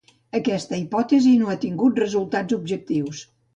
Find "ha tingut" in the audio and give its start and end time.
1.53-2.01